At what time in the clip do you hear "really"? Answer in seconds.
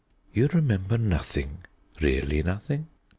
2.01-2.41